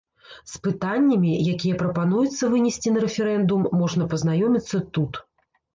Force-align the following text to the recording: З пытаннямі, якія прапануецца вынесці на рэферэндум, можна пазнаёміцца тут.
З 0.51 0.61
пытаннямі, 0.67 1.31
якія 1.53 1.75
прапануецца 1.83 2.49
вынесці 2.55 2.87
на 2.97 3.07
рэферэндум, 3.07 3.61
можна 3.85 4.03
пазнаёміцца 4.17 4.85
тут. 4.99 5.27